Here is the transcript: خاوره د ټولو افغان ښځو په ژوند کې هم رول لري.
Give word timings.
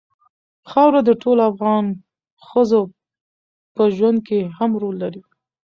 خاوره 0.69 1.01
د 1.05 1.09
ټولو 1.21 1.41
افغان 1.51 1.85
ښځو 2.47 2.81
په 3.75 3.83
ژوند 3.95 4.19
کې 4.27 4.39
هم 4.57 4.71
رول 4.81 4.95
لري. 5.03 5.21